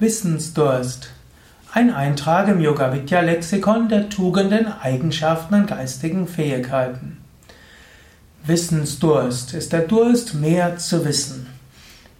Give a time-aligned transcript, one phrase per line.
[0.00, 1.10] Wissensdurst.
[1.74, 7.18] Ein Eintrag im Yoga Vidya Lexikon der Tugenden, Eigenschaften und geistigen Fähigkeiten.
[8.42, 11.48] Wissensdurst ist der Durst, mehr zu wissen.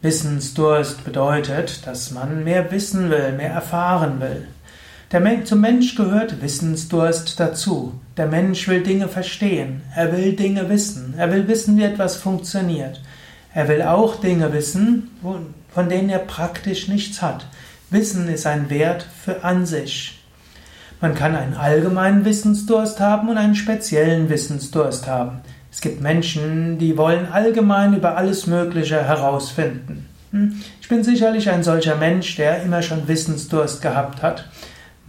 [0.03, 4.47] Wissensdurst bedeutet, dass man mehr wissen will, mehr erfahren will.
[5.11, 7.99] Der zum Mensch gehört Wissensdurst dazu.
[8.19, 9.81] Der Mensch will Dinge verstehen.
[9.97, 11.15] Er will Dinge wissen.
[11.17, 13.01] Er will wissen, wie etwas funktioniert.
[13.55, 15.11] Er will auch Dinge wissen,
[15.73, 17.47] von denen er praktisch nichts hat.
[17.91, 20.21] Wissen ist ein Wert für an sich.
[21.01, 25.41] Man kann einen allgemeinen Wissensdurst haben und einen speziellen Wissensdurst haben.
[25.73, 30.07] Es gibt Menschen, die wollen allgemein über alles Mögliche herausfinden.
[30.33, 30.61] Hm?
[30.81, 34.49] Ich bin sicherlich ein solcher Mensch, der immer schon Wissensdurst gehabt hat.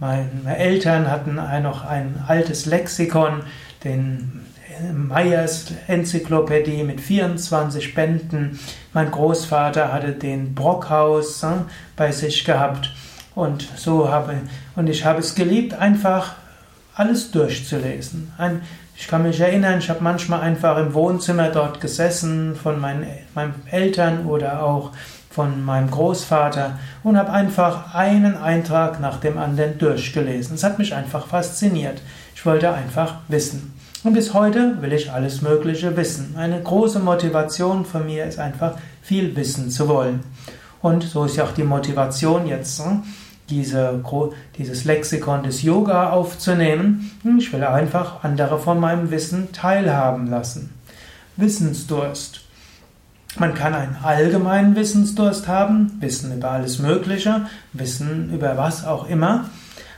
[0.02, 3.44] Meine Eltern hatten noch ein altes Lexikon,
[3.84, 4.44] den
[4.92, 8.58] Meyers Enzyklopädie mit 24 Bänden.
[8.92, 11.50] Mein Großvater hatte den Brockhaus äh,
[11.94, 12.92] bei sich gehabt
[13.36, 14.40] und so habe
[14.74, 16.34] und ich habe es geliebt, einfach
[16.96, 18.32] alles durchzulesen.
[18.38, 18.62] Ein,
[19.02, 23.54] ich kann mich erinnern, ich habe manchmal einfach im Wohnzimmer dort gesessen von meinen, meinen
[23.68, 24.92] Eltern oder auch
[25.28, 30.54] von meinem Großvater und habe einfach einen Eintrag nach dem anderen durchgelesen.
[30.54, 32.00] Es hat mich einfach fasziniert.
[32.36, 33.76] Ich wollte einfach wissen.
[34.04, 36.36] Und bis heute will ich alles Mögliche wissen.
[36.38, 40.20] Eine große Motivation von mir ist einfach, viel wissen zu wollen.
[40.80, 43.02] Und so ist ja auch die Motivation jetzt, hm,
[43.52, 44.02] diese,
[44.56, 47.10] dieses Lexikon des Yoga aufzunehmen.
[47.22, 50.70] Hm, ich will einfach andere von meinem Wissen teilhaben lassen.
[51.36, 52.40] Wissensdurst.
[53.38, 59.46] Man kann einen allgemeinen Wissensdurst haben, Wissen über alles Mögliche, Wissen über was auch immer.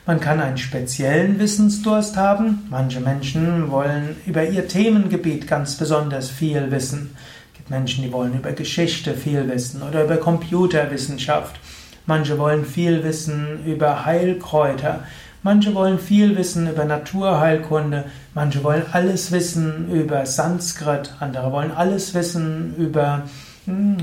[0.06, 2.66] Man kann einen speziellen Wissensdurst haben.
[2.70, 7.16] Manche Menschen wollen über ihr Themengebiet ganz besonders viel wissen.
[7.52, 11.58] Es gibt Menschen, die wollen über Geschichte viel wissen oder über Computerwissenschaft.
[12.06, 15.04] Manche wollen viel wissen über Heilkräuter.
[15.42, 18.04] Manche wollen viel wissen über Naturheilkunde.
[18.34, 21.14] Manche wollen alles wissen über Sanskrit.
[21.20, 23.22] Andere wollen alles wissen über
[23.66, 23.96] hm,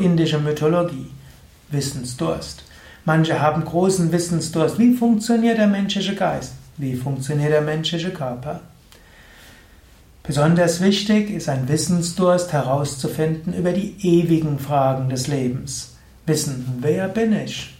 [0.00, 1.10] indische Mythologie.
[1.70, 2.64] Wissensdurst.
[3.04, 4.78] Manche haben großen Wissensdurst.
[4.78, 6.52] Wie funktioniert der menschliche Geist?
[6.76, 8.60] Wie funktioniert der menschliche Körper?
[10.22, 15.93] Besonders wichtig ist ein Wissensdurst herauszufinden über die ewigen Fragen des Lebens.
[16.26, 17.74] Wissen, wer bin ich?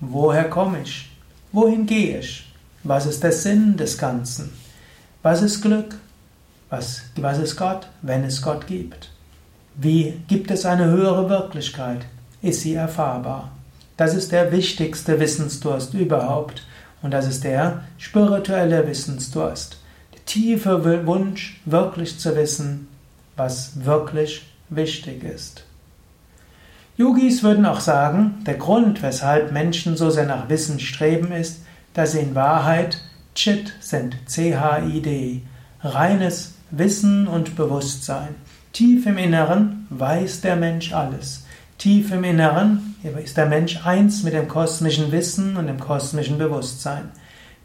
[0.00, 1.10] Woher komme ich?
[1.52, 2.50] Wohin gehe ich?
[2.84, 4.50] Was ist der Sinn des Ganzen?
[5.22, 5.94] Was ist Glück?
[6.70, 9.10] Was, was ist Gott, wenn es Gott gibt?
[9.76, 12.06] Wie gibt es eine höhere Wirklichkeit?
[12.40, 13.52] Ist sie erfahrbar?
[13.98, 16.66] Das ist der wichtigste Wissensdurst überhaupt.
[17.02, 19.76] Und das ist der spirituelle Wissensdurst.
[20.14, 22.88] Der tiefe Wunsch, wirklich zu wissen,
[23.36, 25.64] was wirklich wichtig ist.
[26.96, 31.62] Yogis würden auch sagen, der Grund, weshalb Menschen so sehr nach Wissen streben, ist,
[31.94, 33.02] dass sie in Wahrheit
[33.34, 35.40] Chit sind, C-H-I-D,
[35.80, 38.34] reines Wissen und Bewusstsein.
[38.74, 41.44] Tief im Inneren weiß der Mensch alles.
[41.78, 47.10] Tief im Inneren ist der Mensch eins mit dem kosmischen Wissen und dem kosmischen Bewusstsein.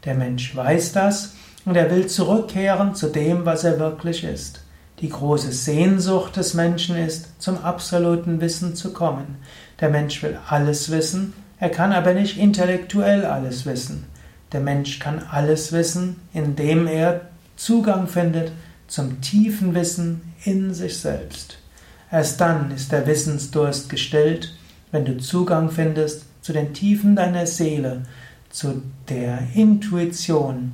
[0.04, 1.34] Der Mensch weiß das
[1.66, 4.64] und er will zurückkehren zu dem, was er wirklich ist.
[5.00, 9.36] Die große Sehnsucht des Menschen ist, zum absoluten Wissen zu kommen.
[9.80, 14.06] Der Mensch will alles wissen, er kann aber nicht intellektuell alles wissen.
[14.52, 17.22] Der Mensch kann alles wissen, indem er
[17.56, 18.52] Zugang findet
[18.86, 21.58] zum tiefen Wissen in sich selbst.
[22.10, 24.54] Erst dann ist der Wissensdurst gestillt,
[24.90, 28.02] wenn du Zugang findest zu den Tiefen deiner Seele,
[28.50, 30.72] zu der Intuition,